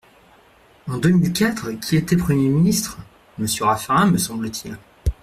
[0.87, 2.97] En deux mille quatre, qui était Premier ministre?
[3.37, 4.79] Monsieur Raffarin, me semble-t-il.